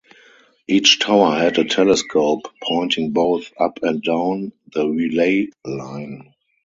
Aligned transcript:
Each 0.67 0.97
tower 0.97 1.35
had 1.37 1.59
a 1.59 1.63
telescope 1.63 2.47
pointing 2.63 3.11
both 3.13 3.51
up 3.59 3.77
and 3.83 4.01
down 4.01 4.51
the 4.73 4.87
relay 4.89 5.49
line. 5.63 6.33